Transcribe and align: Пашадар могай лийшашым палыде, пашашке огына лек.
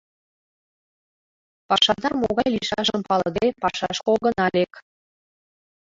Пашадар 1.67 2.13
могай 2.21 2.47
лийшашым 2.53 3.01
палыде, 3.07 3.45
пашашке 3.61 4.07
огына 4.13 4.45
лек. 4.55 4.73